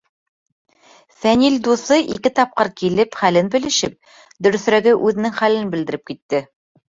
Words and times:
Фәнил 1.25 1.57
дуҫы 1.67 1.97
ике 2.13 2.31
тапҡыр 2.39 2.71
килеп 2.83 3.19
хәлен 3.19 3.53
белешеп, 3.57 3.95
дөрөҫөрәге, 4.47 4.97
үҙенең 5.11 5.37
хәлен 5.43 5.71
белдереп 5.77 6.07
китте. 6.13 6.43